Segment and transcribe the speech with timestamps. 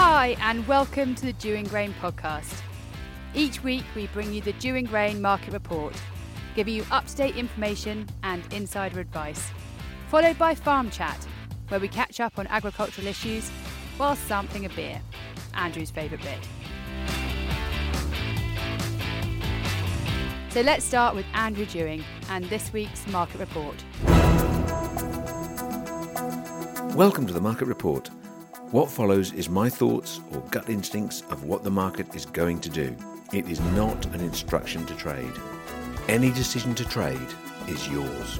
[0.00, 2.62] Hi, and welcome to the Dewing Grain podcast.
[3.34, 5.92] Each week, we bring you the Dewing Grain Market Report,
[6.54, 9.50] giving you up to date information and insider advice,
[10.08, 11.26] followed by Farm Chat,
[11.66, 13.48] where we catch up on agricultural issues
[13.96, 15.00] while sampling a beer.
[15.54, 16.38] Andrew's favourite bit.
[20.50, 23.74] So let's start with Andrew Dewing and this week's market report.
[26.94, 28.08] Welcome to the Market Report.
[28.70, 32.68] What follows is my thoughts or gut instincts of what the market is going to
[32.68, 32.94] do.
[33.32, 35.32] It is not an instruction to trade.
[36.06, 37.28] Any decision to trade
[37.66, 38.38] is yours.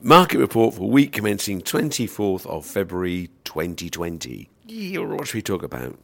[0.00, 4.48] Market report for week commencing 24th of February 2020.
[5.16, 5.98] What should we talk about?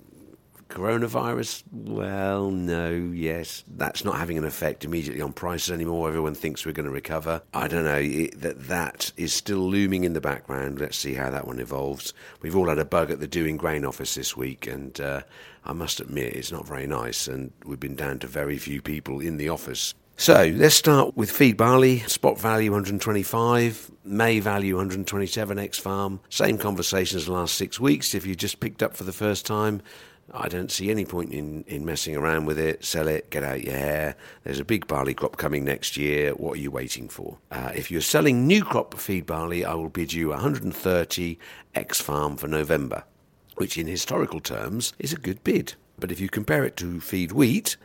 [0.68, 1.62] Coronavirus?
[1.72, 3.64] Well, no, yes.
[3.66, 6.08] That's not having an effect immediately on prices anymore.
[6.08, 7.42] Everyone thinks we're going to recover.
[7.54, 7.98] I don't know.
[7.98, 10.80] It, that that is still looming in the background.
[10.80, 12.12] Let's see how that one evolves.
[12.42, 15.22] We've all had a bug at the Dewing Grain office this week, and uh,
[15.64, 17.28] I must admit it's not very nice.
[17.28, 19.94] And we've been down to very few people in the office.
[20.20, 22.00] So let's start with feed barley.
[22.00, 26.18] Spot value 125, May value 127 X farm.
[26.28, 28.16] Same conversation as the last six weeks.
[28.16, 29.80] If you just picked up for the first time,
[30.32, 32.84] I don't see any point in, in messing around with it.
[32.84, 34.16] Sell it, get out your hair.
[34.44, 36.32] There's a big barley crop coming next year.
[36.32, 37.38] What are you waiting for?
[37.50, 41.38] Uh, if you're selling new crop feed barley, I will bid you 130
[41.74, 43.04] X farm for November,
[43.56, 45.74] which in historical terms is a good bid.
[45.98, 47.76] But if you compare it to feed wheat,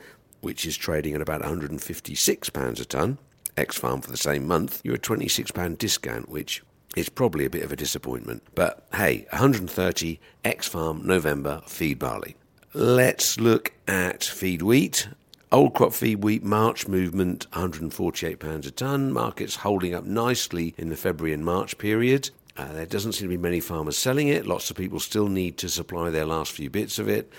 [0.42, 3.18] which is trading at about £156 a tonne,
[3.56, 6.62] X farm for the same month, you're a £26 discount, which
[6.96, 8.44] is probably a bit of a disappointment.
[8.56, 12.36] But hey, 130 X Farm November feed barley.
[12.74, 15.08] Let's look at feed wheat.
[15.52, 19.12] Old crop feed wheat March movement £148 a tonne.
[19.14, 22.32] Markets holding up nicely in the February and March period.
[22.58, 24.46] Uh, there doesn't seem to be many farmers selling it.
[24.46, 27.32] Lots of people still need to supply their last few bits of it.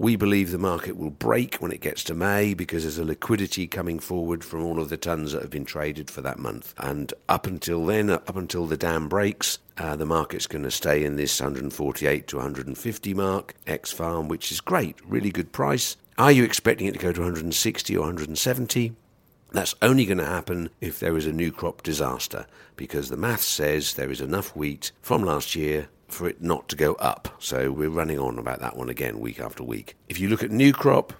[0.00, 3.66] We believe the market will break when it gets to May because there's a liquidity
[3.66, 6.72] coming forward from all of the tons that have been traded for that month.
[6.78, 11.04] And up until then, up until the dam breaks, uh, the market's going to stay
[11.04, 15.98] in this 148 to 150 mark X farm, which is great, really good price.
[16.16, 18.94] Are you expecting it to go to 160 or 170?
[19.52, 23.42] That's only going to happen if there is a new crop disaster, because the math
[23.42, 27.28] says there is enough wheat from last year for it not to go up.
[27.38, 29.96] So we're running on about that one again week after week.
[30.08, 31.12] If you look at new crop,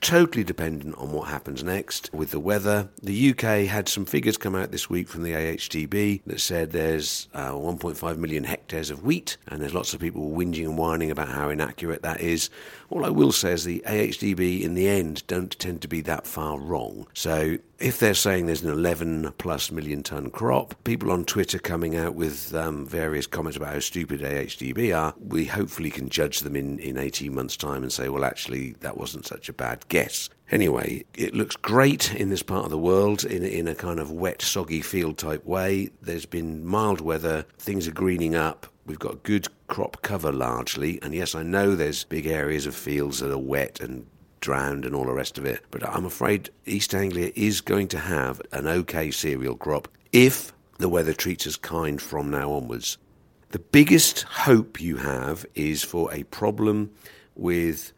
[0.00, 2.88] totally dependent on what happens next with the weather.
[3.02, 7.28] The UK had some figures come out this week from the AHDB that said there's
[7.34, 11.28] uh, 1.5 million hectares of wheat, and there's lots of people whinging and whining about
[11.28, 12.50] how inaccurate that is.
[12.88, 16.26] All I will say is the AHDB, in the end, don't tend to be that
[16.26, 17.06] far wrong.
[17.14, 21.96] So if they're saying there's an 11 plus million ton crop, people on Twitter coming
[21.96, 26.54] out with um, various comments about how stupid AHDB are, we hopefully can judge them
[26.54, 30.30] in, in 18 months' time and say, well, actually, that wasn't such a bad guess.
[30.50, 34.12] Anyway, it looks great in this part of the world in, in a kind of
[34.12, 35.90] wet, soggy field type way.
[36.02, 38.68] There's been mild weather, things are greening up.
[38.86, 43.18] We've got good crop cover largely, and yes, I know there's big areas of fields
[43.18, 44.06] that are wet and
[44.40, 47.98] drowned and all the rest of it, but I'm afraid East Anglia is going to
[47.98, 52.96] have an okay cereal crop if the weather treats us kind from now onwards.
[53.50, 56.92] The biggest hope you have is for a problem
[57.34, 57.92] with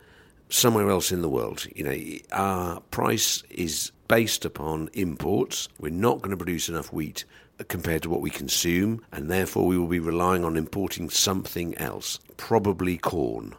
[0.49, 1.67] somewhere else in the world.
[1.75, 5.69] You know, our price is based upon imports.
[5.79, 7.27] We're not going to produce enough wheat
[7.67, 12.21] compared to what we consume, and therefore we will be relying on importing something else,
[12.37, 13.55] probably corn.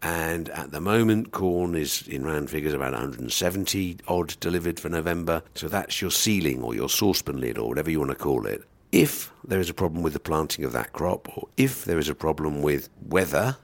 [0.00, 5.42] And at the moment, corn is in round figures about 170 odd delivered for November.
[5.54, 8.62] So that's your ceiling or your saucepan lid or whatever you want to call it.
[8.92, 12.08] If there is a problem with the planting of that crop, or if there is
[12.08, 13.56] a problem with weather,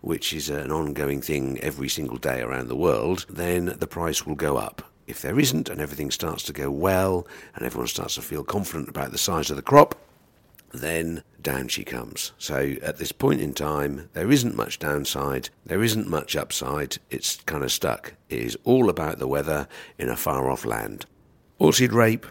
[0.00, 4.34] which is an ongoing thing every single day around the world, then the price will
[4.34, 4.91] go up.
[5.12, 8.88] If there isn't, and everything starts to go well, and everyone starts to feel confident
[8.88, 9.94] about the size of the crop,
[10.72, 12.32] then down she comes.
[12.38, 17.36] So at this point in time, there isn't much downside, there isn't much upside, it's
[17.42, 18.14] kind of stuck.
[18.30, 19.68] It is all about the weather
[19.98, 21.04] in a far off land.
[21.60, 22.24] Oilseed rape,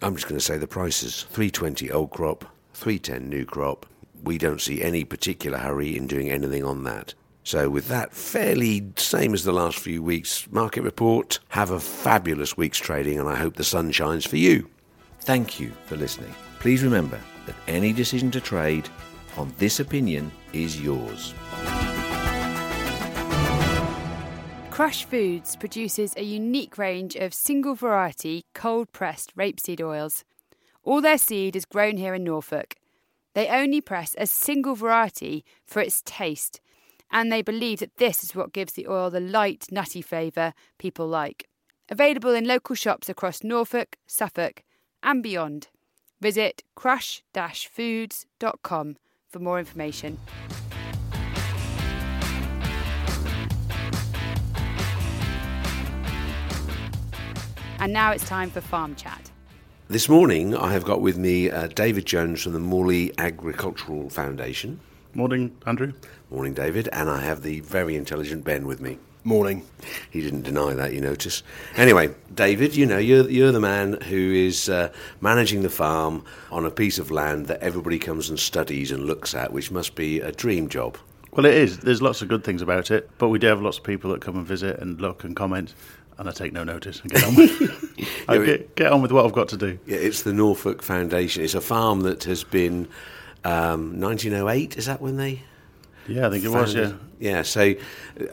[0.00, 3.84] I'm just going to say the prices 320 old crop, 310 new crop.
[4.22, 7.14] We don't see any particular hurry in doing anything on that.
[7.48, 12.58] So, with that fairly same as the last few weeks market report, have a fabulous
[12.58, 14.68] week's trading and I hope the sun shines for you.
[15.20, 16.34] Thank you for listening.
[16.58, 18.86] Please remember that any decision to trade
[19.38, 21.32] on this opinion is yours.
[24.68, 30.22] Crush Foods produces a unique range of single variety cold pressed rapeseed oils.
[30.84, 32.74] All their seed is grown here in Norfolk.
[33.32, 36.60] They only press a single variety for its taste
[37.10, 41.06] and they believe that this is what gives the oil the light, nutty flavour people
[41.06, 41.48] like.
[41.88, 44.62] Available in local shops across Norfolk, Suffolk,
[45.02, 45.68] and beyond.
[46.20, 48.96] Visit crush-foods.com
[49.28, 50.18] for more information.
[57.80, 59.30] And now it's time for Farm Chat.
[59.88, 64.80] This morning, I have got with me uh, David Jones from the Morley Agricultural Foundation.
[65.14, 65.94] Morning, Andrew.
[66.30, 66.88] Morning, David.
[66.92, 68.98] And I have the very intelligent Ben with me.
[69.24, 69.66] Morning.
[70.10, 71.42] He didn't deny that, you notice.
[71.76, 74.90] Anyway, David, you know, you're, you're the man who is uh,
[75.20, 79.34] managing the farm on a piece of land that everybody comes and studies and looks
[79.34, 80.98] at, which must be a dream job.
[81.32, 81.78] Well, it is.
[81.78, 84.20] There's lots of good things about it, but we do have lots of people that
[84.20, 85.74] come and visit and look and comment,
[86.18, 87.94] and I take no notice and get on with,
[88.28, 89.78] Yeah, get, get on with what I've got to do.
[89.86, 91.42] Yeah, it's the Norfolk Foundation.
[91.42, 92.88] It's a farm that has been
[93.44, 94.76] um, 1908.
[94.76, 95.42] Is that when they?
[96.08, 96.74] Yeah, I think it was.
[96.74, 96.92] Yeah.
[97.20, 97.42] Yeah.
[97.42, 97.74] So,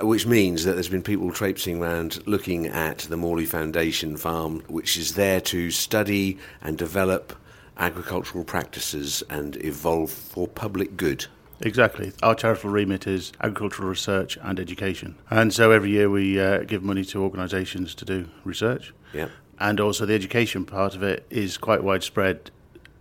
[0.01, 4.61] uh, which means that there's been people traipsing around looking at the Morley Foundation farm,
[4.67, 7.33] which is there to study and develop
[7.77, 11.25] agricultural practices and evolve for public good.
[11.61, 12.11] exactly.
[12.23, 16.83] Our charitable remit is agricultural research and education, and so every year we uh, give
[16.83, 19.27] money to organisations to do research, Yeah.
[19.59, 22.51] and also the education part of it is quite widespread.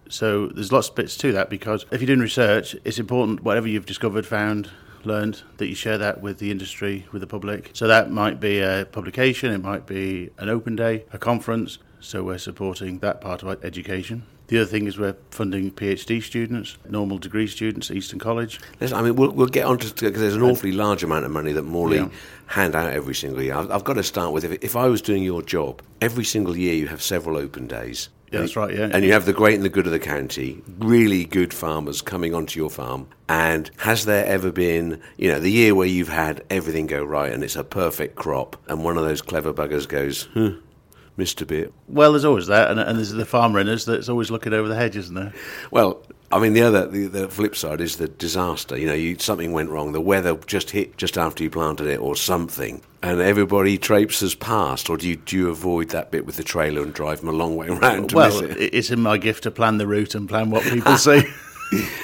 [0.09, 3.67] So there's lots of bits to that because if you're doing research, it's important whatever
[3.69, 4.71] you've discovered, found,
[5.05, 7.71] learned that you share that with the industry, with the public.
[7.73, 11.79] So that might be a publication, it might be an open day, a conference.
[12.01, 14.25] So we're supporting that part of education.
[14.49, 18.61] The other thing is we're funding PhD students, normal degree students at Easton College.
[18.79, 21.31] Let's- I mean, we'll, we'll get on to because there's an awfully large amount of
[21.31, 22.09] money that Morley Yeah.
[22.49, 23.55] hand out every single year.
[23.55, 26.55] I've, I've got to start with if, if I was doing your job, every single
[26.59, 28.11] year you have several open days.
[28.35, 28.91] Yeah, that's right, yeah.
[28.93, 32.35] And you have the great and the good of the county, really good farmers coming
[32.35, 33.09] onto your farm.
[33.29, 37.33] And has there ever been, you know, the year where you've had everything go right
[37.33, 40.53] and it's a perfect crop, and one of those clever buggers goes, huh,
[41.17, 41.73] a bit?
[41.89, 44.69] Well, there's always that, and, and there's the farmer in us that's always looking over
[44.69, 45.33] the hedge, isn't there?
[45.71, 46.03] Well,
[46.35, 48.77] I mean, the other, the, the flip side is the disaster.
[48.77, 49.93] You know, you, something went wrong.
[49.93, 54.91] The weather just hit just after you planted it, or something, and everybody traipses past.
[54.91, 57.33] Or do you do you avoid that bit with the trailer and drive them a
[57.33, 58.57] long way around to well, miss it?
[58.59, 61.23] it- it's in my gift to plan the route and plan what people see.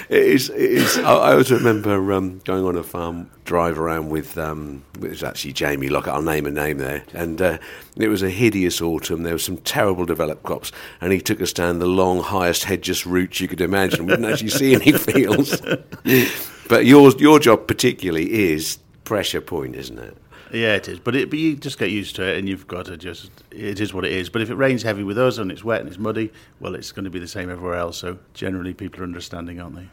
[0.08, 0.50] It is.
[0.50, 0.98] It is.
[0.98, 4.36] I, I always remember um, going on a farm drive around with.
[4.38, 6.12] Um, it was actually Jamie Lockett.
[6.12, 7.58] I'll name a name there, and uh,
[7.96, 9.22] it was a hideous autumn.
[9.22, 13.06] There were some terrible developed crops, and he took us down the long, highest hedges
[13.06, 14.06] route you could imagine.
[14.06, 15.60] We didn't actually see any fields.
[16.68, 20.16] but your your job particularly is pressure point, isn't it?
[20.52, 20.98] Yeah, it is.
[20.98, 23.30] But it, but you just get used to it, and you've got to just.
[23.50, 24.28] It is what it is.
[24.28, 26.92] But if it rains heavy with us and it's wet and it's muddy, well, it's
[26.92, 27.98] going to be the same everywhere else.
[27.98, 29.88] So generally, people are understanding, aren't they?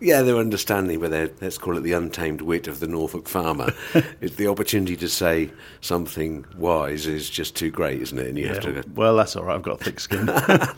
[0.00, 3.72] Yeah, they're understanding, but they're, let's call it the untamed wit of the Norfolk farmer.
[4.20, 8.26] it's the opportunity to say something wise is just too great, isn't it?
[8.26, 9.54] And you have to Well, that's all right.
[9.54, 10.28] I've got thick skin.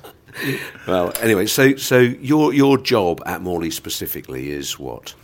[0.86, 5.14] Well, anyway, so so your your job at Morley specifically is what?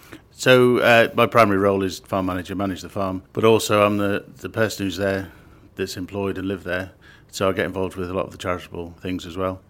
[0.41, 4.25] So uh, my primary role is farm manager, manage the farm, but also I'm the
[4.37, 5.31] the person who's there,
[5.75, 6.93] that's employed and live there.
[7.31, 9.61] So I get involved with a lot of the charitable things as well.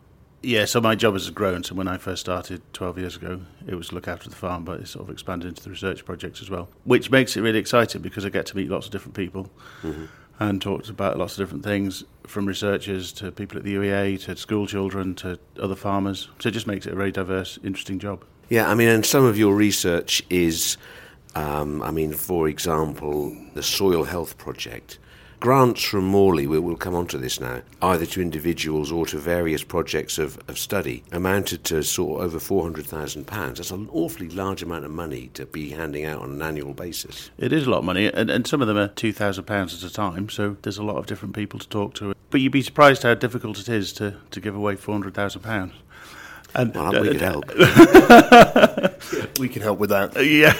[0.42, 1.64] Yeah, so my job has grown.
[1.64, 4.78] So when I first started 12 years ago, it was look after the farm, but
[4.80, 8.00] it's sort of expanded into the research projects as well, which makes it really exciting
[8.00, 9.50] because I get to meet lots of different people
[10.38, 14.36] and talk about lots of different things, from researchers to people at the UEA to
[14.36, 16.28] school children to other farmers.
[16.38, 18.24] So it just makes it a very diverse, interesting job.
[18.50, 20.76] Yeah, I mean, and some of your research is,
[21.36, 24.98] um, I mean, for example, the Soil Health Project.
[25.38, 29.18] Grants from Morley, we will come on to this now, either to individuals or to
[29.18, 33.56] various projects of, of study, amounted to sort of over £400,000.
[33.56, 37.30] That's an awfully large amount of money to be handing out on an annual basis.
[37.38, 39.72] It is a lot of money, and, and some of them are two thousand pounds
[39.72, 40.28] at a time.
[40.28, 42.14] So there's a lot of different people to talk to.
[42.30, 45.42] But you'd be surprised how difficult it is to, to give away four hundred thousand
[45.42, 45.72] pounds.
[46.54, 47.44] And Well, we could help.
[49.38, 50.16] We can help with that.
[50.16, 50.54] Uh, yeah,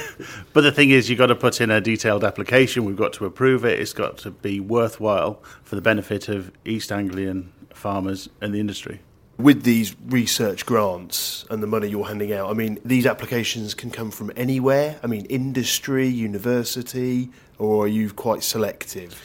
[0.55, 2.87] but the thing is, you've got to put in a detailed application.
[2.87, 3.79] We've got to approve it.
[3.79, 9.01] It's got to be worthwhile for the benefit of East Anglian farmers and the industry.
[9.37, 13.91] With these research grants and the money you're handing out, I mean, these applications can
[13.91, 14.99] come from anywhere.
[15.03, 17.29] I mean, industry, university,
[17.59, 19.21] or are you quite selective?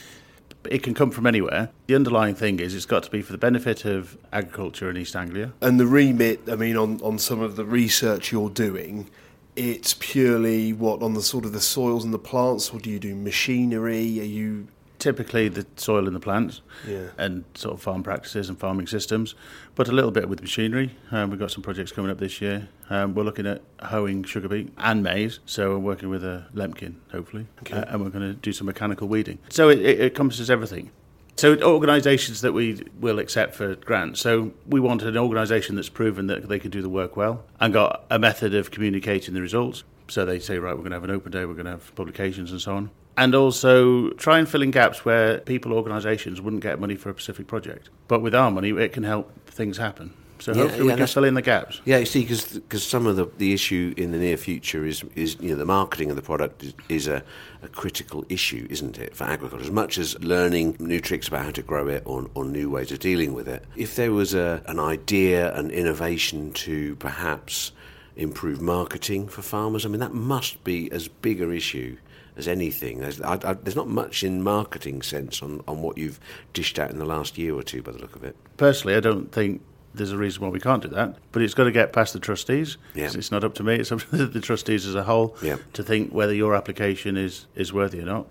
[0.70, 1.70] It can come from anywhere.
[1.86, 5.16] The underlying thing is it's got to be for the benefit of agriculture in East
[5.16, 5.52] Anglia.
[5.60, 9.08] And the remit, I mean, on, on some of the research you're doing,
[9.56, 12.98] it's purely what on the sort of the soils and the plants, or do you
[12.98, 14.20] do machinery?
[14.20, 14.68] Are you
[14.98, 17.08] typically the soil in the plants Yeah.
[17.18, 19.34] and sort of farm practices and farming systems,
[19.74, 20.96] but a little bit with machinery.
[21.10, 22.68] Um, we've got some projects coming up this year.
[22.88, 26.94] Um, we're looking at hoeing sugar beet and maize, so we're working with a Lemken,
[27.12, 27.76] hopefully, Okay.
[27.76, 29.38] uh, and we're going to do some mechanical weeding.
[29.48, 30.90] So it, it encompasses everything.
[31.38, 34.20] So organisations that we will accept for grants.
[34.20, 37.74] So we want an organisation that's proven that they can do the work well and
[37.74, 39.84] got a method of communicating the results.
[40.08, 41.94] So they say, right, we're going to have an open day, we're going to have
[41.94, 42.90] publications and so on.
[43.16, 47.12] And also try and fill in gaps where people, organisations wouldn't get money for a
[47.14, 47.88] specific project.
[48.08, 50.12] But with our money, it can help things happen.
[50.38, 51.80] So Yeah, hopefully yeah, we can fill in the gaps.
[51.86, 55.36] Yeah, you see, because some of the, the issue in the near future is, is
[55.40, 57.22] you know, the marketing of the product is, is a,
[57.62, 59.64] a critical issue, isn't it, for agriculture?
[59.64, 62.92] As much as learning new tricks about how to grow it or, or new ways
[62.92, 67.72] of dealing with it, if there was a, an idea, an innovation to perhaps
[68.16, 71.96] improve marketing for farmers, I mean, that must be as big a issue
[72.36, 73.00] as anything.
[73.00, 76.18] There's, I, I, there's not much in marketing sense on, on what you've
[76.52, 78.36] dished out in the last year or two, by the look of it.
[78.56, 79.62] Personally, I don't think
[79.94, 82.20] there's a reason why we can't do that, but it's got to get past the
[82.20, 82.76] trustees.
[82.94, 83.10] Yeah.
[83.14, 85.56] It's not up to me; it's up to the trustees as a whole Yeah.
[85.72, 88.26] to think whether your application is is worthy or not.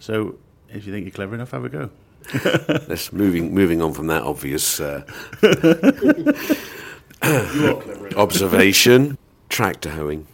[0.00, 0.36] So,
[0.70, 1.90] if you think you're clever enough, have a go.
[2.88, 5.04] Let's moving moving on from that obvious uh,
[8.16, 9.18] observation.
[9.48, 10.26] Tractor hoeing.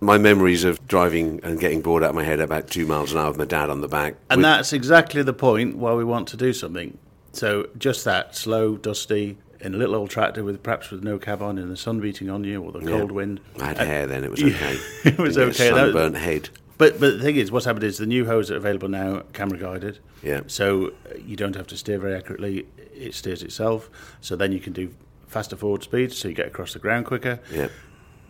[0.00, 3.12] My memories of driving and getting bored out of my head at about two miles
[3.12, 4.16] an hour with my dad on the back.
[4.28, 6.98] And with- that's exactly the point why we want to do something.
[7.32, 11.40] So, just that slow, dusty, in a little old tractor with perhaps with no cab
[11.40, 13.40] on, and the sun beating on you, or the cold wind.
[13.60, 14.22] I had Uh, hair then.
[14.24, 14.78] It was okay.
[15.04, 15.70] it was Didn't okay.
[15.70, 16.50] Sunburnt head.
[16.76, 19.58] But but the thing is, what's happened is the new hoes are available now camera
[19.58, 20.00] guided.
[20.22, 20.42] Yeah.
[20.48, 23.88] So uh, you don't have to steer very accurately; it steers itself.
[24.20, 24.90] So then you can do
[25.26, 27.40] faster forward speeds, so you get across the ground quicker.
[27.52, 27.68] Yeah.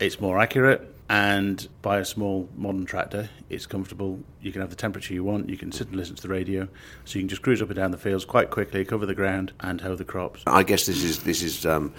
[0.00, 4.18] It's more accurate, and by a small modern tractor, it's comfortable.
[4.40, 5.48] You can have the temperature you want.
[5.48, 6.68] You can sit and listen to the radio,
[7.04, 9.52] so you can just cruise up and down the fields quite quickly, cover the ground,
[9.60, 10.42] and hoe the crops.
[10.46, 11.92] I guess this is this is um,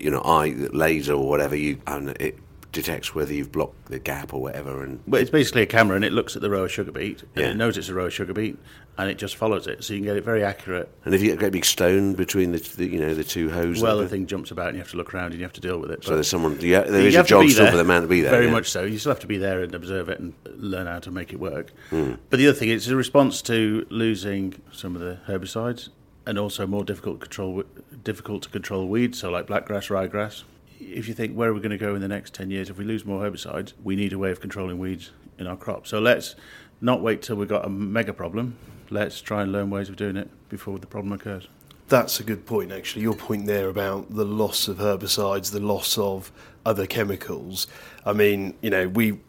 [0.00, 2.38] you know eye laser or whatever you and it
[2.74, 6.04] detects whether you've blocked the gap or whatever and But it's basically a camera, and
[6.04, 7.50] it looks at the row of sugar beet, and Yeah.
[7.50, 8.58] it knows it's a row of sugar beet,
[8.98, 10.88] and it just follows it, so you can get it very accurate.
[11.04, 13.50] and if you get a great big stone between the, the you know the two
[13.50, 13.82] hoses.
[13.82, 15.60] Well, the thing jumps about, and you have to look around, and you have to
[15.60, 16.04] deal with it.
[16.04, 18.20] so there's someone yeah there You is a job still for the man to be
[18.20, 18.30] there.
[18.30, 18.52] Very yeah.
[18.52, 18.84] much so.
[18.84, 21.40] You still have to be there and observe it and learn how to make it
[21.40, 21.72] work.
[21.90, 22.12] Hmm.
[22.30, 25.88] But the other thing, it's a response to losing some of the herbicides
[26.26, 27.62] and also more difficult control
[28.02, 30.42] difficult to control weeds, so like blackgrass, ryegrass.
[30.86, 32.76] If you think where are we going to go in the next ten years, if
[32.76, 35.86] we lose more herbicides, we need a way of controlling weeds in our crop.
[35.86, 36.34] So let's
[36.80, 38.56] not wait till we've got a mega problem.
[38.90, 41.48] Let's try and learn ways of doing it before the problem occurs.
[41.88, 43.02] That's a good point, actually.
[43.02, 46.32] Your point there about the loss of herbicides, the loss of
[46.64, 47.66] other chemicals.
[48.06, 49.20] I mean, you know, we.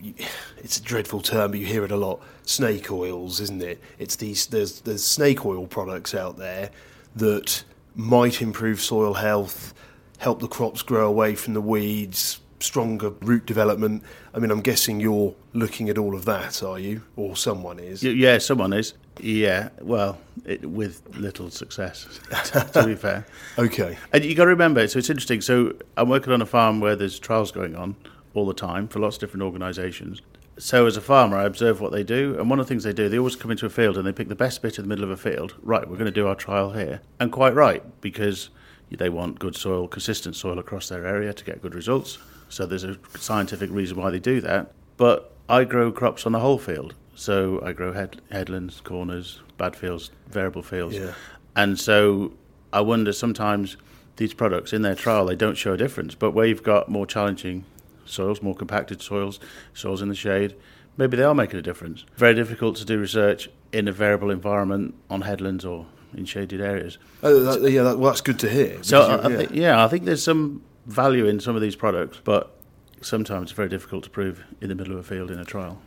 [0.58, 2.22] It's a dreadful term, but you hear it a lot.
[2.44, 3.82] Snake oils, isn't it?
[4.00, 4.48] It's these.
[4.48, 6.70] There's there's snake oil products out there
[7.16, 7.64] that
[7.96, 9.74] might improve soil health,
[10.18, 14.04] help the crops grow away from the weeds, stronger root development.
[14.34, 18.04] I mean, I'm guessing you're looking at all of that, are you, or someone is?
[18.04, 18.94] Yeah, someone is.
[19.20, 22.20] Yeah, well, it, with little success,
[22.74, 23.26] to be fair.
[23.58, 23.98] Okay.
[24.12, 25.42] And you got to remember, so it's interesting.
[25.42, 27.96] So I'm working on a farm where there's trials going on
[28.34, 30.22] all the time for lots of different organisations.
[30.58, 32.94] So as a farmer, I observe what they do, and one of the things they
[32.94, 34.90] do, they always come into a field and they pick the best bit in the
[34.90, 35.54] middle of a field.
[35.62, 38.50] Right, we're going to do our trial here, and quite right because
[38.92, 42.18] they want good soil, consistent soil across their area to get good results.
[42.50, 44.72] So there's a scientific reason why they do that.
[44.98, 49.76] But I grow crops on the whole field, so I grow head, headlands, corners, bad
[49.76, 50.96] fields, variable fields.
[50.96, 51.14] Yeah.
[51.56, 52.34] And so
[52.72, 53.78] I wonder sometimes
[54.18, 57.06] these products in their trial they don't show a difference, but where you've got more
[57.06, 57.66] challenging
[58.06, 59.40] soils, more compacted soils,
[59.74, 60.56] soils in the shade,
[60.98, 62.06] maybe they are making a difference.
[62.16, 65.86] Very difficult to do research in a variable environment on headlands or
[66.18, 66.98] in shaded areas.
[67.24, 68.82] Oh, that, yeah, that, well, that's good to hear.
[68.84, 71.62] So because I, you- I think, yeah, I think there's some value in some of
[71.62, 72.56] these products, but
[73.02, 75.82] sometimes it's very difficult to prove in the middle of a field in a trial.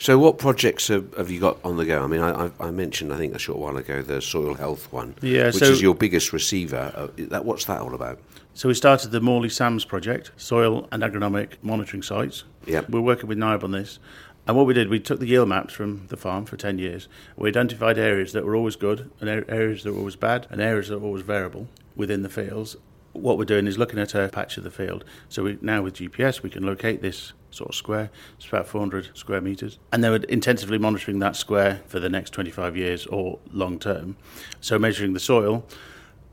[0.00, 2.02] So, what projects have, have you got on the go?
[2.02, 4.92] I mean, I, I, I mentioned, I think, a short while ago, the soil health
[4.92, 6.92] one, Yeah, which so- is your biggest receiver.
[6.94, 8.18] Uh, that, what's that all about?
[8.54, 12.44] So we started the Morley SAMS project, soil and agronomic monitoring sites.
[12.66, 12.90] Yep.
[12.90, 13.98] We're working with NIAB on this.
[14.46, 17.08] And what we did, we took the yield maps from the farm for 10 years.
[17.36, 20.88] We identified areas that were always good and areas that were always bad and areas
[20.88, 22.76] that were always variable within the fields.
[23.12, 25.04] What we're doing is looking at a patch of the field.
[25.28, 28.10] So we, now with GPS, we can locate this sort of square.
[28.36, 29.78] It's about 400 square metres.
[29.92, 34.16] And then we're intensively monitoring that square for the next 25 years or long term.
[34.60, 35.64] So measuring the soil,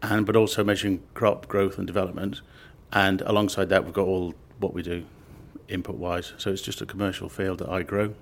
[0.02, 2.42] and but also measuring crop growth and development.
[2.92, 5.06] And alongside that, we've got all what we do
[5.72, 6.34] input wise.
[6.38, 8.14] So it's just a commercial field that I grow,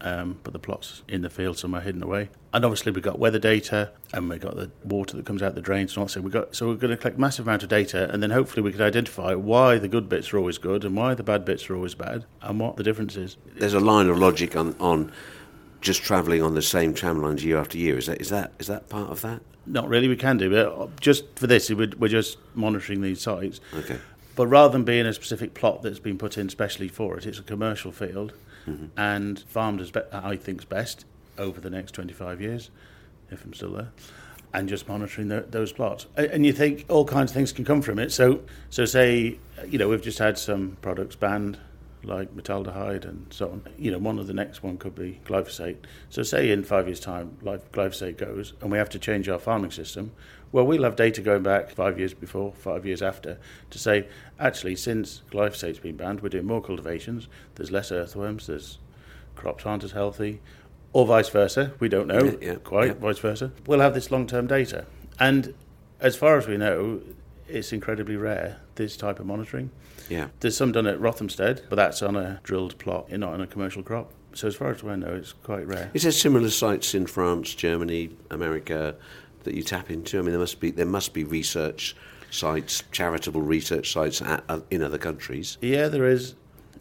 [0.00, 2.30] um, but the plot's in the field somewhere hidden away.
[2.52, 5.60] And obviously we've got weather data, and we've got the water that comes out the
[5.60, 6.08] drains, and all.
[6.08, 8.62] So we got so we're going to collect massive amount of data, and then hopefully
[8.62, 11.68] we can identify why the good bits are always good and why the bad bits
[11.70, 13.36] are always bad, and what the difference is.
[13.56, 15.12] There's a line of logic on, on
[15.80, 17.96] just travelling on the same tram lines year after year.
[17.98, 19.40] Is that is that is that part of that?
[19.64, 23.60] Not really, we can do, but just for this, we're we're just monitoring these sites.
[23.74, 23.98] Okay.
[24.34, 27.38] But rather than being a specific plot that's been put in specially for it, it's
[27.38, 28.32] a commercial field,
[28.66, 28.86] mm-hmm.
[28.96, 31.04] and farmed as be- I think's best
[31.38, 32.70] over the next 25 years,
[33.30, 33.92] if I'm still there,
[34.54, 36.06] and just monitoring tho- those plots.
[36.16, 38.12] And you think all kinds of things can come from it.
[38.12, 41.58] So, so say, you know, we've just had some products banned,
[42.04, 43.62] like metaldehyde and so on.
[43.78, 45.76] You know, one of the next one could be glyphosate.
[46.10, 49.70] So, say in five years' time, glyphosate goes, and we have to change our farming
[49.70, 50.12] system.
[50.52, 53.38] Well, we'll have data going back five years before, five years after,
[53.70, 54.06] to say,
[54.38, 57.26] actually, since glyphosate's been banned, we're doing more cultivations.
[57.54, 58.46] There's less earthworms.
[58.46, 58.78] There's
[59.34, 60.40] crops aren't as healthy,
[60.92, 61.72] or vice versa.
[61.80, 62.88] We don't know Yeah, yeah, quite.
[62.88, 62.92] yeah.
[62.94, 63.50] Vice versa.
[63.66, 64.84] We'll have this long-term data,
[65.18, 65.54] and
[66.00, 67.00] as far as we know,
[67.48, 69.70] it's incredibly rare this type of monitoring.
[70.10, 70.28] Yeah.
[70.40, 73.82] There's some done at Rothamsted, but that's on a drilled plot, not on a commercial
[73.82, 74.12] crop.
[74.34, 75.90] So as far as I know, it's quite rare.
[75.94, 78.96] Is there similar sites in France, Germany, America
[79.44, 80.18] that you tap into?
[80.18, 81.96] I mean, there must be there must be research
[82.30, 85.58] sites, charitable research sites at, uh, in other countries.
[85.60, 86.34] Yeah, there is.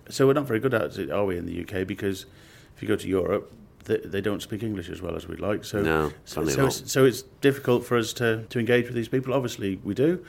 [0.10, 1.86] So we're not very good at it, are we, in the UK?
[1.86, 2.26] Because
[2.76, 3.52] if you go to Europe,
[3.86, 5.64] they, they don't speak English as well as we'd like.
[5.64, 9.08] So, No, so, so, it's, so it's difficult for us to, to engage with these
[9.08, 9.34] people.
[9.34, 10.24] Obviously, we do,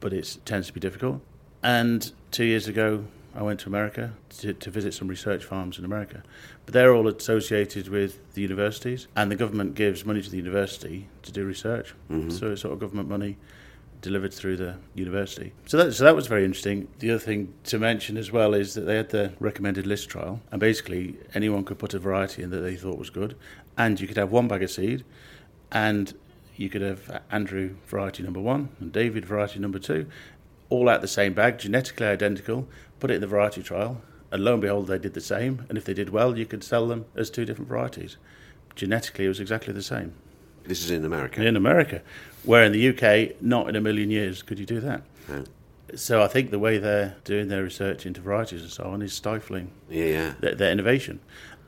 [0.00, 1.20] but it tends to be difficult.
[1.62, 5.84] And two years ago, I went to America to, to visit some research farms in
[5.84, 6.22] America.
[6.64, 11.08] But they're all associated with the universities, and the government gives money to the university
[11.22, 11.94] to do research.
[12.10, 12.30] Mm-hmm.
[12.30, 13.38] So it's sort of government money
[14.02, 15.52] delivered through the university.
[15.66, 16.88] So that, so that was very interesting.
[16.98, 20.40] The other thing to mention as well is that they had the recommended list trial,
[20.50, 23.36] and basically anyone could put a variety in that they thought was good,
[23.78, 25.04] and you could have one bag of seed,
[25.70, 26.14] and
[26.56, 30.06] you could have Andrew variety number one and David variety number two,
[30.72, 32.66] all out the same bag, genetically identical.
[32.98, 34.00] Put it in the variety trial,
[34.30, 35.66] and lo and behold, they did the same.
[35.68, 38.16] And if they did well, you could sell them as two different varieties.
[38.74, 40.14] Genetically, it was exactly the same
[40.64, 41.44] This is in America.
[41.44, 42.00] in America,
[42.44, 45.02] where in the UK, not in a million years could you do that.
[45.28, 45.44] No.
[45.94, 49.12] So I think the way they're doing their research into varieties and so on is
[49.12, 50.34] stifling Yeah, yeah.
[50.40, 51.20] their, their innovation.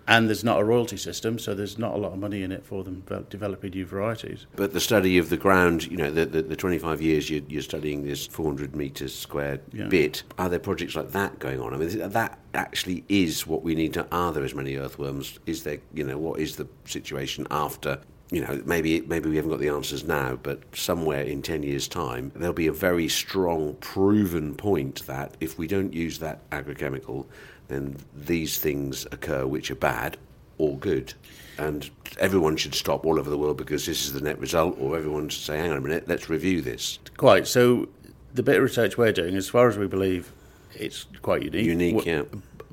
[0.06, 2.64] And there's not a royalty system, so there's not a lot of money in it
[2.64, 4.46] for them developing new varieties.
[4.54, 7.62] But the study of the ground, you know, the, the, the 25 years you're, you're
[7.62, 9.88] studying this 400 metres squared Yeah.
[9.88, 11.72] bit, are there projects like that going on?
[11.72, 14.06] I mean, that actually is what we need to.
[14.12, 15.38] Are there as many earthworms?
[15.46, 17.98] Is there, you know, what is the situation after?
[18.30, 21.86] You know, maybe maybe we haven't got the answers now, but somewhere in 10 years'
[21.86, 27.26] time, there'll be a very strong, proven point that if we don't use that agrochemical,
[27.68, 30.16] then these things occur which are bad
[30.58, 31.14] or good.
[31.58, 34.96] And everyone should stop all over the world because this is the net result, or
[34.96, 36.98] everyone should say, hang on a minute, let's review this.
[37.16, 37.46] Quite.
[37.46, 37.88] So
[38.32, 40.32] the bit of research we're doing, as far as we believe,
[40.74, 41.66] it's quite unique.
[41.66, 42.22] Unique, yeah.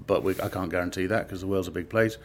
[0.08, 2.17] But we, I can't guarantee that because the world's a big place.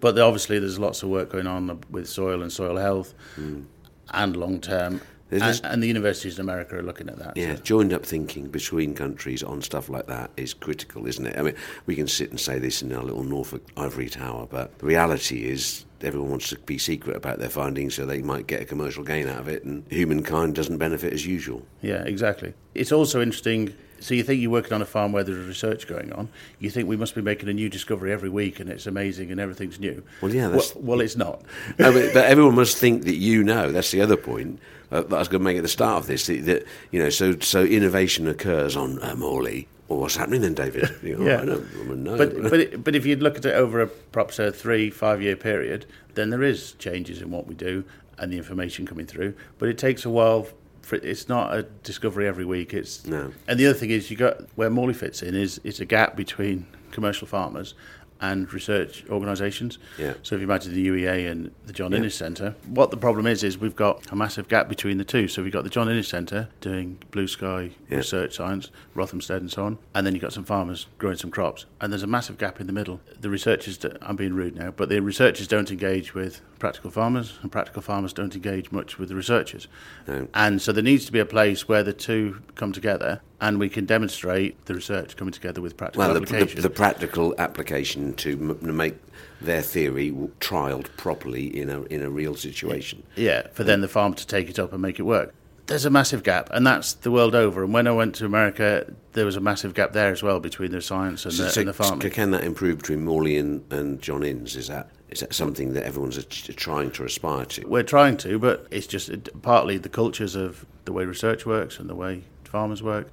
[0.00, 3.62] But obviously, there's lots of work going on uh, with soil and soil health hmm.
[4.10, 5.00] and long term.
[5.30, 7.36] And, and the universities in America are looking at that.
[7.36, 11.38] Yeah, so- joined up thinking between countries on stuff like that is critical, isn't it?
[11.38, 11.54] I mean,
[11.86, 15.46] we can sit and say this in our little Norfolk ivory tower, but the reality
[15.46, 19.04] is everyone wants to be secret about their findings so they might get a commercial
[19.04, 21.66] gain out of it, and humankind doesn't benefit as usual.
[21.82, 22.54] Yeah, exactly.
[22.74, 23.74] It's also interesting.
[24.00, 26.28] So you think you're working on a farm where there's research going on.
[26.58, 29.38] You think we must be making a new discovery every week, and it's amazing and
[29.40, 30.02] everything's new.
[30.22, 31.42] Well, yeah, Well, that's- well it's not.
[31.78, 33.70] no, but, but everyone must think that you know.
[33.70, 34.58] That's the other point.
[34.90, 36.26] Uh, that I was going to make at the start of this.
[36.26, 39.68] That, that, you know, so so innovation occurs on uh, Morley.
[39.88, 40.88] Well, what's happening then, David?
[41.02, 41.42] You know, Yeah.
[41.42, 42.16] I don't, I don't know.
[42.16, 45.20] But but it- but if you look at it over a perhaps a three five
[45.22, 47.84] year period, then there is changes in what we do
[48.18, 49.34] and the information coming through.
[49.58, 50.46] But it takes a while.
[50.92, 52.74] It's not a discovery every week.
[52.74, 53.32] It's No.
[53.46, 56.16] And the other thing is, you got where Morley fits in is it's a gap
[56.16, 57.74] between commercial farmers
[58.22, 59.78] and research organisations.
[59.96, 60.12] Yeah.
[60.22, 61.98] So if you imagine the UEA and the John Yeah.
[61.98, 65.26] Innes Centre, what the problem is is we've got a massive gap between the two.
[65.26, 67.96] So we've got the John Innes Centre doing blue sky Yeah.
[67.98, 71.64] research science, Rothamsted and so on, and then you've got some farmers growing some crops,
[71.80, 73.00] and there's a massive gap in the middle.
[73.18, 77.50] The researchers, I'm being rude now, but the researchers don't engage with practical farmers, and
[77.50, 79.66] practical farmers don't engage much with the researchers.
[80.06, 80.28] No.
[80.32, 83.68] And so there needs to be a place where the two come together, and we
[83.68, 86.56] can demonstrate the research coming together with practical Well, the, application.
[86.56, 88.94] the, the practical application to m- make
[89.40, 93.02] their theory trialled properly in a in a real situation.
[93.16, 95.34] Yeah, for then the farmer to take it up and make it work.
[95.70, 97.62] There's a massive gap, and that's the world over.
[97.62, 100.72] And when I went to America, there was a massive gap there as well between
[100.72, 102.10] the science and, So, the, so and the farming.
[102.10, 104.56] can that improve between Morley and, and John Innes?
[104.56, 107.66] Is that is that something that everyone's a- trying to aspire to?
[107.68, 111.78] We're trying to, but it's just it- partly the cultures of the way research works
[111.78, 113.08] and the way farmers work.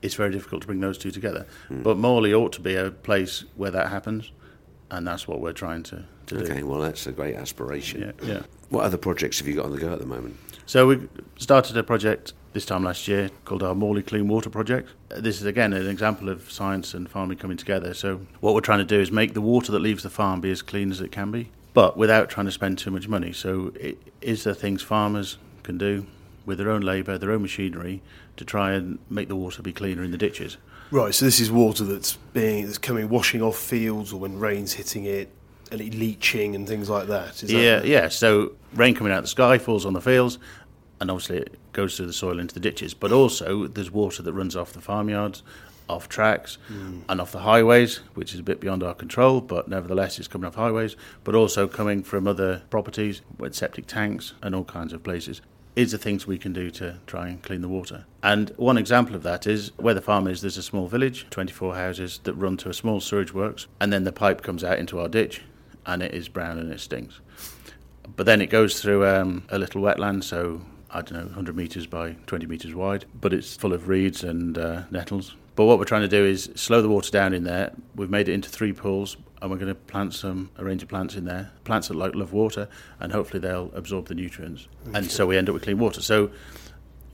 [0.00, 1.46] It's very difficult to bring those two together.
[1.68, 1.82] Hmm.
[1.82, 4.32] But Morley ought to be a place where that happens,
[4.90, 6.66] and that's what we're trying to, to Okay, do.
[6.66, 8.14] well that's a great aspiration.
[8.22, 8.42] Yeah, yeah.
[8.70, 10.36] What other projects have you got on the go at the moment?
[10.64, 14.88] So we started a project this time last year called our Morley Clean Water Project.
[15.08, 17.94] This is again an example of science and farming coming together.
[17.94, 20.52] So what we're trying to do is make the water that leaves the farm be
[20.52, 23.32] as clean as it can be, but without trying to spend too much money.
[23.32, 26.06] So it, is there things farmers can do
[26.46, 28.02] with their own labour, their own machinery,
[28.36, 30.58] to try and make the water be cleaner in the ditches?
[30.92, 34.74] Right, so this is water that's being that's coming washing off fields or when rain's
[34.74, 35.28] hitting it
[35.72, 37.42] leaching and things like that.
[37.42, 38.08] Is that Yeah, yeah.
[38.08, 40.38] So rain coming out of the sky falls on the fields,
[41.00, 42.94] and obviously it goes through the soil into the ditches.
[42.94, 45.42] But also there's water that runs off the farmyards,
[45.88, 47.00] off tracks, hmm.
[47.08, 49.40] and off the highways, which is a bit beyond our control.
[49.40, 50.96] But nevertheless, it's coming off highways.
[51.24, 55.40] But also coming from other properties, with septic tanks and all kinds of places.
[55.76, 58.04] Is the things we can do to try and clean the water.
[58.24, 61.76] And one example of that is where the farm is, there's a small village, 24
[61.76, 64.98] houses that run to a small sewage works, and then the pipe comes out into
[64.98, 65.42] our ditch,
[65.86, 67.20] and it is brown and it stinks.
[68.16, 71.86] But then it goes through um, a little wetland, so I don't know, 100 metres
[71.86, 75.36] by 20 metres wide, but it's full of reeds and uh, nettles.
[75.54, 77.72] But what we're trying to do is slow the water down in there.
[77.94, 80.88] We've made it into three pools, and we're going to plant some a range of
[80.88, 85.10] plants in there, plants that like love water, and hopefully they'll absorb the nutrients, and
[85.10, 86.00] so we end up with clean water.
[86.02, 86.30] So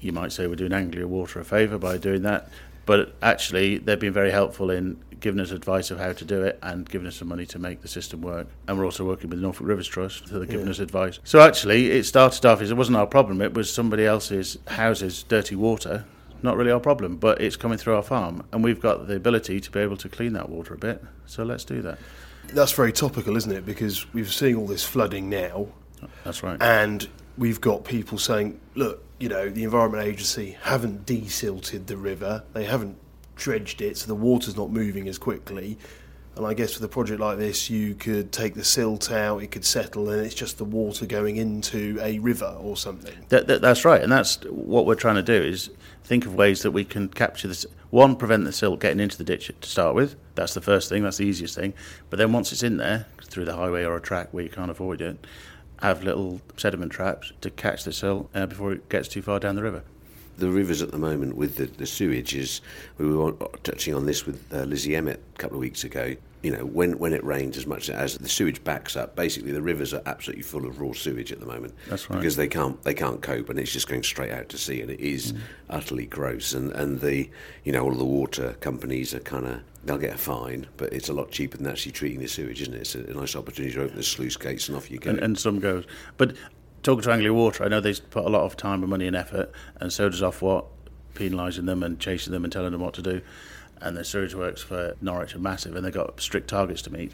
[0.00, 2.48] you might say we're doing Anglia Water a favour by doing that,
[2.86, 6.58] but actually they've been very helpful in giving us advice of how to do it
[6.62, 8.46] and giving us some money to make the system work.
[8.68, 10.72] And we're also working with the Norfolk Rivers Trust, so they're giving Yeah.
[10.72, 11.18] us advice.
[11.24, 15.22] So actually, it started off as it wasn't our problem; it was somebody else's house's
[15.24, 16.04] dirty water.
[16.42, 19.58] Not really our problem, but it's coming through our farm, and we've got the ability
[19.60, 21.02] to be able to clean that water a bit.
[21.24, 21.98] So let's do that.
[22.52, 23.64] That's very topical, isn't it?
[23.66, 25.68] Because we're seeing all this flooding now,
[26.24, 26.60] That's right.
[26.62, 32.44] and we've got people saying, "Look, you know, the Environment Agency haven't desilted the river;
[32.52, 32.96] they haven't
[33.34, 35.78] dredged it, so the water's not moving as quickly."
[36.36, 39.50] And I guess with a project like this, you could take the silt out, it
[39.50, 43.14] could settle, and it's just the water going into a river or something.
[43.30, 45.70] That, that, that's right, and that's what we're trying to do is
[46.04, 47.64] think of ways that we can capture this.
[47.88, 50.16] One, prevent the silt getting into the ditch to start with.
[50.34, 51.04] That's the first thing.
[51.04, 51.72] That's the easiest thing.
[52.10, 54.70] But then once it's in there, through the highway or a track where you can't
[54.70, 55.26] avoid it,
[55.82, 59.56] have little sediment traps to catch the silt uh, before it gets too far down
[59.56, 59.82] the river.
[60.38, 62.60] The rivers at the moment with the, the sewage is,
[62.98, 66.16] we were touching on this with uh, Lizzie Emmett a couple of weeks ago.
[66.46, 69.62] You know, when, when it rains as much as the sewage backs up, basically the
[69.62, 71.74] rivers are absolutely full of raw sewage at the moment.
[71.88, 72.16] That's right.
[72.16, 74.90] Because they can't they can't cope and it's just going straight out to sea and
[74.90, 75.40] it is mm.
[75.68, 77.28] utterly gross and, and the
[77.64, 81.08] you know all the water companies are kind of they'll get a fine but it's
[81.08, 83.74] a lot cheaper than actually treating the sewage isn't it it's a, a nice opportunity
[83.74, 85.84] to open the sluice gates and off you go and, and some goes.
[86.16, 86.36] But
[86.82, 89.16] talking to Anglia Water, I know they put a lot of time and money and
[89.16, 90.66] effort, and so does Ofwat,
[91.14, 93.22] penalising them and chasing them and telling them what to do.
[93.80, 97.12] And the sewage works for Norwich are massive, and they've got strict targets to meet.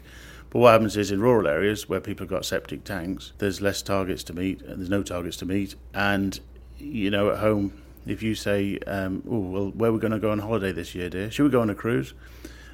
[0.49, 3.81] But what happens is in rural areas where people have got septic tanks, there's less
[3.81, 5.75] targets to meet, and there's no targets to meet.
[5.93, 6.39] And
[6.77, 10.19] you know, at home, if you say, um, "Oh, well, where are we going to
[10.19, 11.31] go on holiday this year, dear?
[11.31, 12.13] Should we go on a cruise?"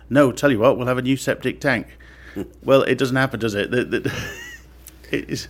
[0.09, 1.87] No, tell you what, we'll have a new septic tank.
[2.63, 3.71] well, it doesn't happen, does it?
[5.11, 5.47] It is,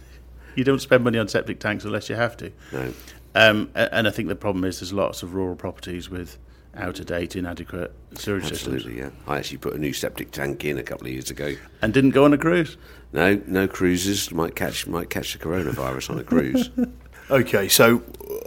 [0.56, 2.52] you don't spend money on septic tanks unless you have to.
[2.72, 2.94] no.
[3.36, 6.38] Um, and I think the problem is there's lots of rural properties with
[6.76, 9.10] out of date, inadequate sewage systems, Absolutely, yeah.
[9.28, 11.56] I actually put a new septic tank in a couple of years ago.
[11.82, 12.78] and didn't go on a cruise.
[13.12, 14.32] No, no cruises.
[14.32, 16.70] Might catch might catch the coronavirus on a cruise.
[17.32, 18.02] Okay, so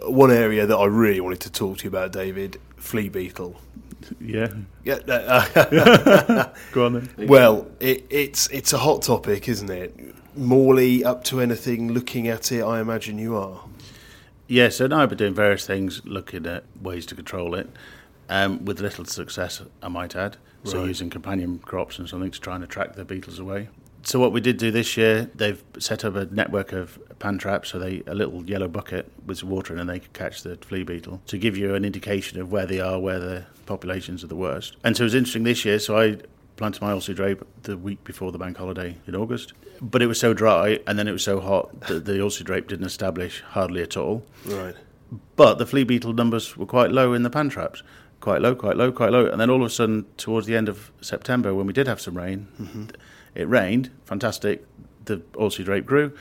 [0.04, 3.61] uh, one area that I really wanted to talk to you about, David, flea beetle.
[4.20, 4.48] Yeah,
[4.82, 7.28] Yeah, uh, go on then.
[7.28, 9.96] well, it, it's it's a hot topic, isn't it?
[10.37, 11.92] Morley up to anything?
[11.92, 13.61] Looking at it, I imagine you are.
[14.48, 17.70] Yeah, so now I've been doing various things, looking at ways to control it,
[18.28, 20.37] um, with little success, I might add.
[20.64, 20.88] So Right.
[20.88, 23.68] using companion crops and something to try and attract the beetles away.
[24.04, 27.70] So what we did do this year, they've set up a network of pan traps,
[27.70, 30.56] so they a little yellow bucket with some water in, and they can catch the
[30.56, 34.28] flea beetle to give you an indication of where they are, where the populations are
[34.28, 34.76] the worst.
[34.82, 35.78] And so it was interesting this year.
[35.78, 36.18] So I
[36.56, 40.18] planted my oilseed rape the week before the bank holiday in August, but it was
[40.18, 43.82] so dry and then it was so hot that the oilseed rape didn't establish hardly
[43.82, 44.24] at all.
[44.44, 44.74] Right.
[45.37, 47.82] But the flea beetle numbers were quite low in the pan traps.
[48.22, 49.26] Quite low, quite low, quite low.
[49.26, 52.00] And then all of a sudden, towards the end of September, when we did have
[52.00, 52.46] some rain,
[53.35, 54.64] it rained, fantastic.
[55.06, 56.12] The oilseed rape grew,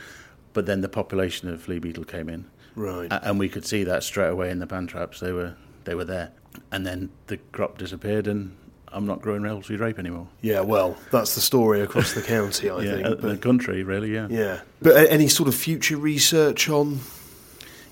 [0.54, 2.46] but then the population of flea beetle came in.
[2.76, 3.08] Right.
[3.12, 5.20] And we could see that straight away in the pan traps.
[5.20, 6.32] They were they were there,
[6.72, 10.28] and then the crop disappeared, and I'm not growing oilseed rape anymore.
[10.42, 13.06] Yeah, well, that's the story across the county, I yeah, think.
[13.06, 14.12] uh, the country really.
[14.12, 14.26] Yeah.
[14.28, 14.62] yeah.
[14.82, 17.02] But any sort of future research on.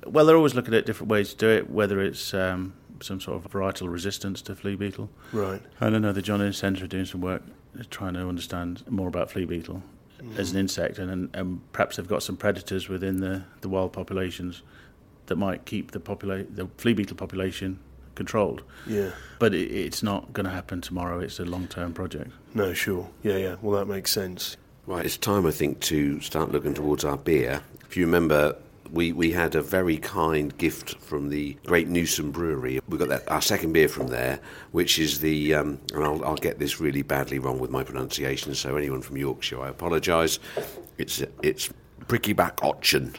[0.07, 3.43] Well, they're always looking at different ways to do it, whether it's um, some sort
[3.43, 5.09] of varietal resistance to flea beetle.
[5.31, 5.61] Right.
[5.79, 6.11] I don't know.
[6.11, 7.43] The John Innes Centre are doing some work
[7.89, 9.83] trying to understand more about flea beetle
[10.37, 10.61] as an mm.
[10.61, 14.61] insect, and, and, and perhaps they've got some predators within the, the wild populations
[15.27, 17.79] that might keep the popula- the flea beetle population
[18.15, 18.63] controlled.
[18.85, 19.11] Yeah.
[19.37, 21.19] But it, it's not going to happen tomorrow.
[21.19, 22.31] It's a long term project.
[22.53, 23.09] No, sure.
[23.23, 23.55] Yeah, yeah.
[23.61, 24.57] Well, that makes sense.
[24.85, 27.61] Right, it's time, I think, to start looking towards our beer.
[27.85, 28.55] If you remember,
[28.91, 32.79] we, we had a very kind gift from the Great Newsome Brewery.
[32.87, 34.39] We got that, our second beer from there,
[34.71, 38.55] which is the, um, and I'll, I'll get this really badly wrong with my pronunciation,
[38.55, 40.39] so anyone from Yorkshire, I apologise.
[40.97, 41.69] It's, it's
[42.07, 43.15] Pricky Back Otchan,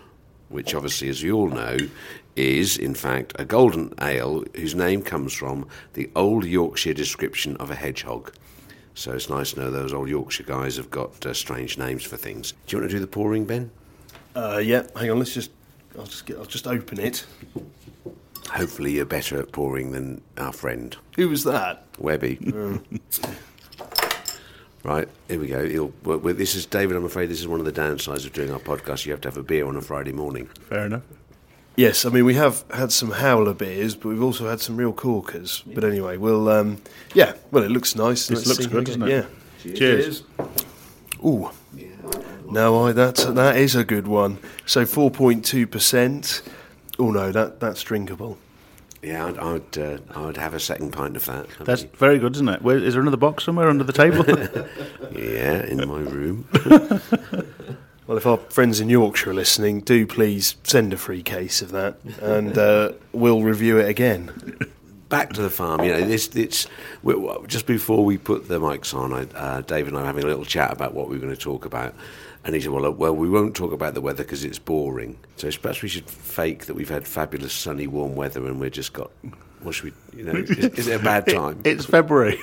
[0.48, 1.76] which obviously, as you all know,
[2.36, 7.70] is in fact a golden ale whose name comes from the old Yorkshire description of
[7.70, 8.32] a hedgehog.
[8.94, 12.16] So it's nice to know those old Yorkshire guys have got uh, strange names for
[12.16, 12.52] things.
[12.66, 13.70] Do you want to do the pouring, Ben?
[14.34, 15.18] Uh, yeah, hang on.
[15.18, 15.50] Let's just.
[15.98, 16.38] I'll just get.
[16.38, 17.26] I'll just open it.
[18.50, 21.84] Hopefully, you're better at pouring than our friend Who was that?
[21.98, 22.38] Webby.
[24.82, 25.68] right, here we go.
[25.68, 26.96] He'll, well, well, this is David.
[26.96, 29.06] I'm afraid this is one of the downsides of doing our podcast.
[29.06, 30.46] You have to have a beer on a Friday morning.
[30.68, 31.02] Fair enough.
[31.76, 34.92] Yes, I mean we have had some howler beers, but we've also had some real
[34.92, 35.62] corkers.
[35.66, 36.48] But anyway, we'll.
[36.48, 36.82] Um,
[37.14, 38.26] yeah, well, it looks nice.
[38.26, 39.00] This looks see good, again.
[39.00, 39.26] doesn't it?
[39.64, 39.74] Yeah.
[39.74, 40.24] Cheers.
[41.24, 41.50] Ooh.
[42.50, 44.38] No, I that's that is a good one.
[44.66, 46.42] So four point two percent.
[46.98, 48.38] Oh no, that that's drinkable.
[49.02, 51.46] Yeah, I'd, I'd, uh, I'd have a second pint of that.
[51.60, 52.60] That's mean, very good, isn't it?
[52.60, 54.26] Where, is there another box somewhere under the table?
[55.10, 56.46] yeah, in my room.
[58.10, 61.70] Well, if our friends in Yorkshire are listening, do please send a free case of
[61.70, 64.58] that, and uh, we'll review it again.
[65.10, 65.84] Back to the farm.
[65.84, 66.66] You know, this, it's
[67.46, 69.12] just before we put the mics on.
[69.12, 71.34] I, uh, Dave and I were having a little chat about what we were going
[71.34, 71.94] to talk about,
[72.44, 75.18] and he said, "Well, uh, well, we won't talk about the weather because it's boring.
[75.36, 78.94] So perhaps we should fake that we've had fabulous sunny, warm weather, and we've just
[78.94, 79.10] got."
[79.62, 80.18] What should we?
[80.18, 81.60] You know, is, is it a bad time?
[81.64, 82.38] it's February.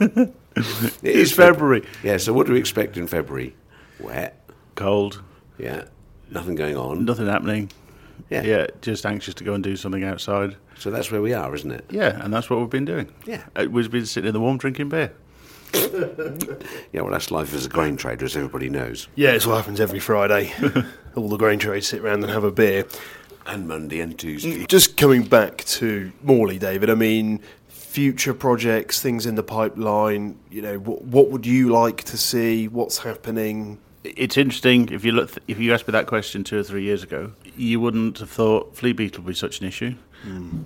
[0.58, 0.64] It
[1.04, 1.82] it's is February.
[1.82, 1.86] February.
[2.02, 2.16] Yeah.
[2.16, 3.54] So what do we expect in February?
[4.00, 4.50] Wet.
[4.74, 5.22] Cold.
[5.56, 5.84] Yeah.
[6.30, 7.04] Nothing going on.
[7.04, 7.70] Nothing happening.
[8.28, 8.42] Yeah.
[8.42, 10.56] Yeah, just anxious to go and do something outside.
[10.78, 11.84] So that's where we are, isn't it?
[11.90, 13.08] Yeah, and that's what we've been doing.
[13.26, 13.42] Yeah.
[13.56, 15.12] Uh, We've been sitting in the warm drinking beer.
[16.92, 17.02] Yeah.
[17.02, 19.08] Well, that's life as a grain trader, as everybody knows.
[19.14, 20.52] Yeah, it's what happens every Friday.
[21.14, 22.86] All the grain trades sit around and have a beer.
[23.46, 24.66] And Monday and Tuesday.
[24.66, 26.90] Just coming back to Morley, David.
[26.90, 30.38] I mean, future projects, things in the pipeline.
[30.50, 32.68] You know, what, what would you like to see?
[32.68, 33.78] What's happening?
[34.04, 35.32] It's interesting if you look.
[35.48, 38.76] If you asked me that question two or three years ago, you wouldn't have thought
[38.76, 39.94] flea beetle would be such an issue.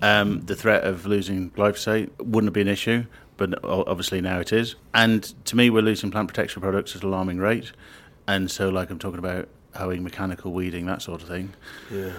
[0.01, 3.05] Um, the threat of losing glyphosate wouldn't have been an issue,
[3.37, 4.75] but obviously now it is.
[4.93, 7.71] And to me, we're losing plant protection products at an alarming rate.
[8.27, 11.53] And so, like I'm talking about hoeing, mechanical weeding, that sort of thing.
[11.91, 12.13] Yeah.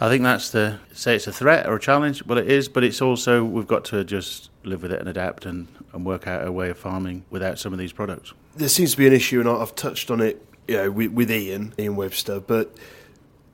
[0.00, 2.24] I think that's the say it's a threat or a challenge.
[2.26, 5.46] Well, it is, but it's also we've got to just live with it and adapt
[5.46, 8.32] and, and work out a way of farming without some of these products.
[8.56, 11.30] there seems to be an issue, and I've touched on it, you know, with, with
[11.30, 12.74] Ian, Ian Webster, but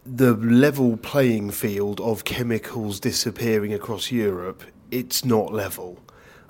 [0.04, 5.98] the level playing field of chemicals disappearing across Europe, it's not level.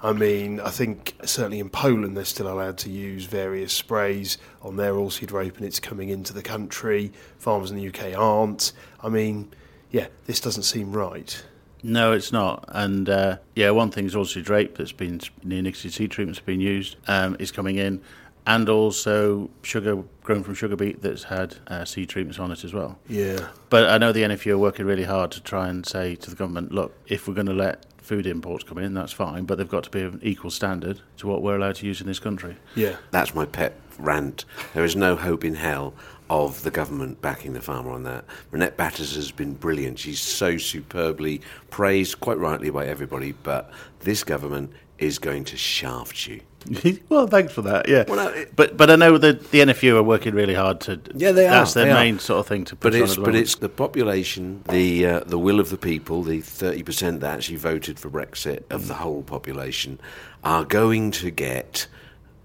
[0.02, 4.76] I mean, I think certainly in Poland they're still allowed to use various sprays on
[4.76, 7.12] their oilseed rape, and it's coming into the country.
[7.38, 8.72] Farmers in the UK aren't.
[9.02, 9.52] I mean,
[9.90, 11.44] yeah, this doesn't seem right.
[11.82, 12.64] No, it's not.
[12.68, 17.36] And uh, yeah, one thing is also drape that's been neonicotinoid treatments been used um,
[17.38, 18.00] is coming in,
[18.46, 22.72] and also sugar grown from sugar beet that's had uh, seed treatments on it as
[22.72, 22.96] well.
[23.08, 26.30] Yeah, But I know the NFU are working really hard to try and say to
[26.30, 29.58] the government, look, if we're going to let food imports come in, that's fine, but
[29.58, 32.06] they've got to be of an equal standard to what we're allowed to use in
[32.06, 32.56] this country.
[32.76, 32.94] yeah.
[33.10, 34.44] That's my pet rant.
[34.72, 35.94] There is no hope in hell
[36.30, 38.24] of the government backing the farmer on that.
[38.52, 39.98] Minette Batters has been brilliant.
[39.98, 41.40] She's so superbly
[41.70, 46.40] praised, quite rightly, by everybody, but this government is going to shaft you.
[47.08, 47.88] well, thanks for that.
[47.88, 51.00] Yeah, Well, no, but but I know that the NFU are working really hard to.
[51.14, 51.94] Yeah, they are, That's their they are.
[51.94, 55.06] main sort of thing to put But on it's the but it's the population, the
[55.06, 58.88] uh, the will of the people, the thirty percent that actually voted for Brexit of
[58.88, 59.98] the whole population,
[60.44, 61.86] are going to get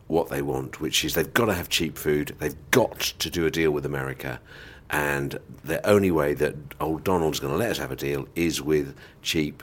[0.07, 2.35] what they want, which is they've got to have cheap food.
[2.39, 4.39] They've got to do a deal with America,
[4.89, 8.61] and the only way that old Donald's going to let us have a deal is
[8.61, 9.61] with cheap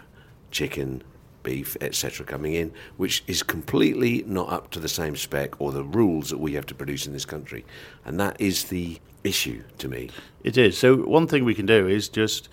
[0.50, 1.02] chicken.
[1.42, 5.84] Beef, etc., coming in, which is completely not up to the same spec or the
[5.84, 7.64] rules that we have to produce in this country,
[8.04, 10.10] and that is the issue to me.
[10.42, 10.76] It is.
[10.76, 12.48] So one thing we can do is just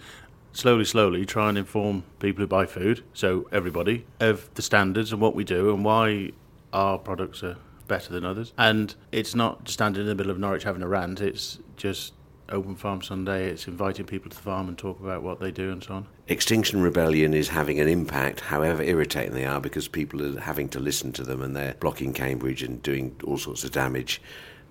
[0.54, 5.22] slowly, slowly try and inform people who buy food, so everybody, of the standards and
[5.22, 6.32] what we do and why
[6.74, 8.54] our products are better than others.
[8.58, 12.14] And it's not standing in the middle of Norwich having a rant, it's just
[12.52, 15.72] Open Farm Sunday, it's inviting people to the farm and talk about what they do
[15.72, 16.08] and so on.
[16.28, 20.80] Extinction Rebellion is having an impact, however irritating they are, because people are having to
[20.80, 24.22] listen to them and they're blocking Cambridge and doing all sorts of damage.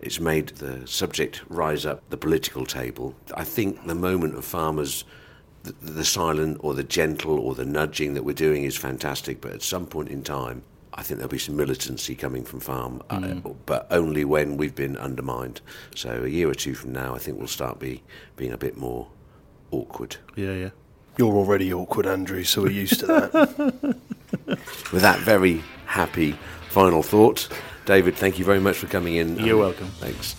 [0.01, 3.15] It's made the subject rise up the political table.
[3.35, 5.05] I think the moment of farmers,
[5.63, 9.63] the, silent or the gentle or the nudging that we're doing is fantastic, but at
[9.63, 10.63] some point in time,
[10.95, 13.45] I think there'll be some militancy coming from farm, mm.
[13.45, 15.61] uh, but only when we've been undermined.
[15.95, 18.03] So a year or two from now, I think we'll start be
[18.37, 19.09] being a bit more
[19.71, 20.17] awkward.
[20.37, 20.71] Yeah, yeah.
[21.17, 23.97] You're already awkward, Andrew, so we're used to that.
[24.93, 26.37] With that very happy
[26.71, 27.49] final thought,
[27.87, 29.37] David, thank you very much for coming in.
[29.37, 29.87] You're um, welcome.
[29.99, 30.35] Thanks.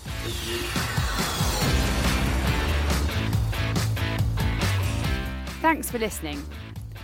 [5.61, 6.41] Thanks for listening.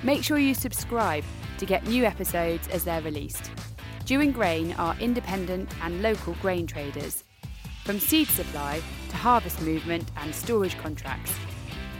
[0.05, 1.23] Make sure you subscribe
[1.57, 3.49] to get new episodes as they're released.
[4.05, 7.23] Dewing Grain are independent and local grain traders.
[7.83, 11.33] From seed supply to harvest movement and storage contracts,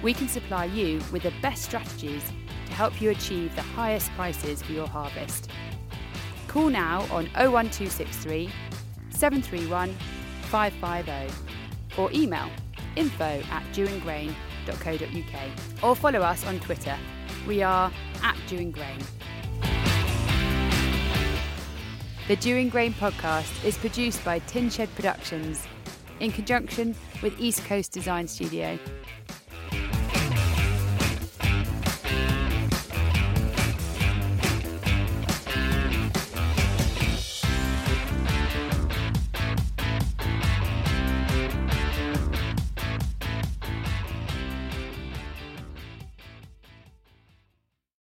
[0.04, 2.22] we can supply you with the best strategies
[2.68, 5.50] to help you achieve the highest prices for your harvest.
[6.48, 8.52] Call now on 01263
[9.10, 9.96] 731
[10.44, 12.52] 550 or email
[12.96, 16.96] info at dewinggrain.co.uk or follow us on Twitter.
[17.48, 17.92] We are
[18.24, 18.98] at Dewing Grain.
[22.28, 25.68] The Dewing Grain podcast is produced by Tinshed Productions
[26.20, 28.80] in conjunction with East Coast Design Studio.